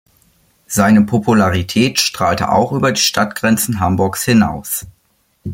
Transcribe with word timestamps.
Seine 0.65 1.03
Popularität 1.03 1.99
strahlte 1.99 2.49
auch 2.51 2.71
über 2.71 2.91
die 2.91 2.99
Stadtgrenzen 2.99 3.79
Hamburgs 3.79 4.23
hinaus. 4.23 4.87